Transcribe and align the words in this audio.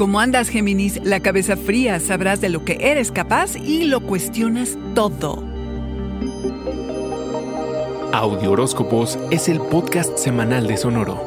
Como 0.00 0.18
andas, 0.18 0.48
Géminis, 0.48 0.98
la 1.04 1.20
cabeza 1.20 1.58
fría, 1.58 2.00
sabrás 2.00 2.40
de 2.40 2.48
lo 2.48 2.64
que 2.64 2.78
eres 2.80 3.12
capaz 3.12 3.56
y 3.56 3.84
lo 3.84 4.00
cuestionas 4.00 4.78
todo. 4.94 5.44
Audio 8.10 8.52
Horóscopos 8.52 9.18
es 9.30 9.50
el 9.50 9.60
podcast 9.60 10.16
semanal 10.16 10.66
de 10.66 10.78
Sonoro. 10.78 11.20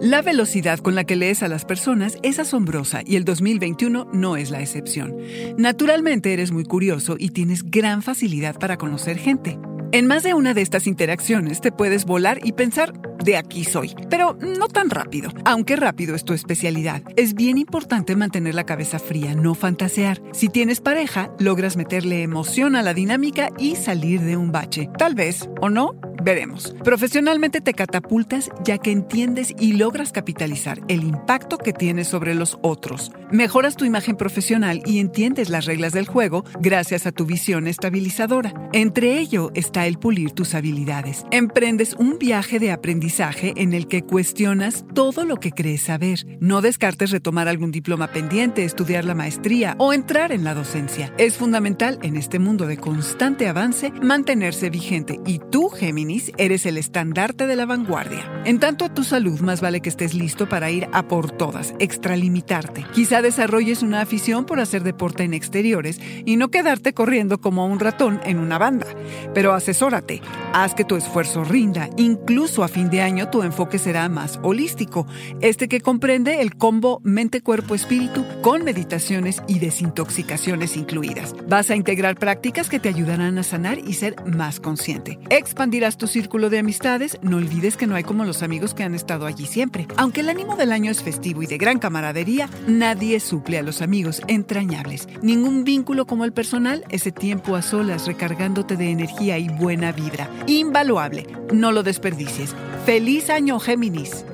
La 0.00 0.22
velocidad 0.22 0.78
con 0.78 0.94
la 0.94 1.02
que 1.02 1.16
lees 1.16 1.42
a 1.42 1.48
las 1.48 1.64
personas 1.64 2.16
es 2.22 2.38
asombrosa 2.38 3.02
y 3.04 3.16
el 3.16 3.24
2021 3.24 4.06
no 4.12 4.36
es 4.36 4.52
la 4.52 4.60
excepción. 4.60 5.16
Naturalmente 5.58 6.32
eres 6.32 6.52
muy 6.52 6.62
curioso 6.62 7.16
y 7.18 7.30
tienes 7.30 7.68
gran 7.68 8.02
facilidad 8.02 8.56
para 8.60 8.78
conocer 8.78 9.18
gente. 9.18 9.58
En 9.92 10.06
más 10.06 10.22
de 10.22 10.34
una 10.34 10.54
de 10.54 10.62
estas 10.62 10.86
interacciones 10.86 11.60
te 11.60 11.72
puedes 11.72 12.04
volar 12.04 12.38
y 12.44 12.52
pensar, 12.52 12.92
de 13.24 13.36
aquí 13.36 13.64
soy, 13.64 13.96
pero 14.08 14.38
no 14.40 14.68
tan 14.68 14.88
rápido, 14.88 15.32
aunque 15.44 15.74
rápido 15.74 16.14
es 16.14 16.24
tu 16.24 16.32
especialidad. 16.32 17.02
Es 17.16 17.34
bien 17.34 17.58
importante 17.58 18.14
mantener 18.14 18.54
la 18.54 18.64
cabeza 18.64 19.00
fría, 19.00 19.34
no 19.34 19.54
fantasear. 19.54 20.22
Si 20.32 20.48
tienes 20.48 20.80
pareja, 20.80 21.32
logras 21.40 21.76
meterle 21.76 22.22
emoción 22.22 22.76
a 22.76 22.82
la 22.82 22.94
dinámica 22.94 23.50
y 23.58 23.74
salir 23.74 24.20
de 24.20 24.36
un 24.36 24.52
bache. 24.52 24.88
Tal 24.96 25.16
vez, 25.16 25.48
o 25.60 25.70
no, 25.70 25.96
Veremos. 26.22 26.74
Profesionalmente 26.84 27.60
te 27.60 27.72
catapultas 27.72 28.50
ya 28.62 28.78
que 28.78 28.92
entiendes 28.92 29.54
y 29.58 29.72
logras 29.74 30.12
capitalizar 30.12 30.80
el 30.88 31.02
impacto 31.02 31.56
que 31.58 31.72
tienes 31.72 32.08
sobre 32.08 32.34
los 32.34 32.58
otros. 32.62 33.10
Mejoras 33.32 33.76
tu 33.76 33.84
imagen 33.84 34.16
profesional 34.16 34.82
y 34.84 34.98
entiendes 34.98 35.50
las 35.50 35.64
reglas 35.64 35.92
del 35.92 36.04
juego 36.04 36.44
gracias 36.60 37.06
a 37.06 37.12
tu 37.12 37.26
visión 37.26 37.68
estabilizadora. 37.68 38.52
Entre 38.72 39.20
ello 39.20 39.52
está 39.54 39.86
el 39.86 40.00
pulir 40.00 40.32
tus 40.32 40.56
habilidades. 40.56 41.24
Emprendes 41.30 41.94
un 41.94 42.18
viaje 42.18 42.58
de 42.58 42.72
aprendizaje 42.72 43.52
en 43.56 43.72
el 43.72 43.86
que 43.86 44.02
cuestionas 44.02 44.84
todo 44.94 45.24
lo 45.24 45.36
que 45.36 45.52
crees 45.52 45.82
saber. 45.82 46.26
No 46.40 46.60
descartes 46.60 47.12
retomar 47.12 47.46
algún 47.46 47.70
diploma 47.70 48.08
pendiente, 48.08 48.64
estudiar 48.64 49.04
la 49.04 49.14
maestría 49.14 49.76
o 49.78 49.92
entrar 49.92 50.32
en 50.32 50.42
la 50.42 50.54
docencia. 50.54 51.14
Es 51.16 51.36
fundamental 51.36 52.00
en 52.02 52.16
este 52.16 52.40
mundo 52.40 52.66
de 52.66 52.78
constante 52.78 53.46
avance 53.46 53.92
mantenerse 54.02 54.70
vigente 54.70 55.20
y 55.24 55.38
tú, 55.52 55.68
Géminis, 55.68 56.32
eres 56.36 56.66
el 56.66 56.78
estandarte 56.78 57.46
de 57.46 57.54
la 57.54 57.66
vanguardia. 57.66 58.42
En 58.44 58.58
tanto 58.58 58.86
a 58.86 58.92
tu 58.92 59.04
salud, 59.04 59.38
más 59.38 59.60
vale 59.60 59.80
que 59.82 59.88
estés 59.88 60.14
listo 60.14 60.48
para 60.48 60.72
ir 60.72 60.88
a 60.92 61.06
por 61.06 61.30
todas, 61.30 61.74
extralimitarte. 61.78 62.86
Desarrolles 63.22 63.82
una 63.82 64.00
afición 64.00 64.44
por 64.44 64.60
hacer 64.60 64.82
deporte 64.82 65.22
en 65.22 65.34
exteriores 65.34 66.00
y 66.24 66.36
no 66.36 66.50
quedarte 66.50 66.92
corriendo 66.94 67.40
como 67.40 67.66
un 67.66 67.78
ratón 67.78 68.20
en 68.24 68.38
una 68.38 68.58
banda. 68.58 68.86
Pero 69.34 69.52
asesórate, 69.52 70.20
haz 70.52 70.74
que 70.74 70.84
tu 70.84 70.96
esfuerzo 70.96 71.44
rinda. 71.44 71.88
Incluso 71.96 72.64
a 72.64 72.68
fin 72.68 72.90
de 72.90 73.02
año 73.02 73.30
tu 73.30 73.42
enfoque 73.42 73.78
será 73.78 74.08
más 74.08 74.40
holístico, 74.42 75.06
este 75.40 75.68
que 75.68 75.80
comprende 75.80 76.40
el 76.40 76.56
combo 76.56 77.00
mente-cuerpo-espíritu 77.04 78.24
con 78.42 78.64
meditaciones 78.64 79.42
y 79.46 79.58
desintoxicaciones 79.58 80.76
incluidas. 80.76 81.34
Vas 81.46 81.70
a 81.70 81.76
integrar 81.76 82.16
prácticas 82.16 82.68
que 82.68 82.80
te 82.80 82.88
ayudarán 82.88 83.38
a 83.38 83.42
sanar 83.42 83.78
y 83.78 83.94
ser 83.94 84.16
más 84.26 84.60
consciente. 84.60 85.18
Expandirás 85.30 85.96
tu 85.96 86.06
círculo 86.06 86.50
de 86.50 86.58
amistades, 86.58 87.18
no 87.22 87.36
olvides 87.36 87.76
que 87.76 87.86
no 87.86 87.94
hay 87.94 88.02
como 88.02 88.24
los 88.24 88.42
amigos 88.42 88.74
que 88.74 88.82
han 88.82 88.94
estado 88.94 89.26
allí 89.26 89.46
siempre. 89.46 89.86
Aunque 89.96 90.20
el 90.20 90.28
ánimo 90.28 90.56
del 90.56 90.72
año 90.72 90.90
es 90.90 91.02
festivo 91.02 91.42
y 91.42 91.46
de 91.46 91.58
gran 91.58 91.78
camaradería, 91.78 92.48
nadie 92.66 93.09
suple 93.18 93.58
a 93.58 93.62
los 93.62 93.82
amigos 93.82 94.22
entrañables. 94.28 95.08
Ningún 95.22 95.64
vínculo 95.64 96.06
como 96.06 96.24
el 96.24 96.32
personal, 96.32 96.84
ese 96.90 97.10
tiempo 97.10 97.56
a 97.56 97.62
solas 97.62 98.06
recargándote 98.06 98.76
de 98.76 98.90
energía 98.90 99.38
y 99.38 99.48
buena 99.48 99.90
vibra. 99.90 100.30
Invaluable. 100.46 101.26
No 101.52 101.72
lo 101.72 101.82
desperdicies. 101.82 102.54
¡Feliz 102.86 103.30
año, 103.30 103.58
Géminis! 103.58 104.24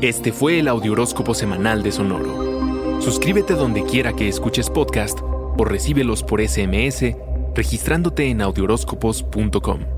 Este 0.00 0.32
fue 0.32 0.60
el 0.60 0.68
Audioróscopo 0.68 1.34
Semanal 1.34 1.82
de 1.82 1.92
Sonoro. 1.92 3.02
Suscríbete 3.02 3.54
donde 3.54 3.82
quiera 3.84 4.14
que 4.14 4.28
escuches 4.28 4.70
podcast 4.70 5.18
o 5.20 5.64
recíbelos 5.64 6.22
por 6.22 6.40
SMS 6.40 7.16
registrándote 7.58 8.30
en 8.30 8.40
audioróscopos.com. 8.40 9.97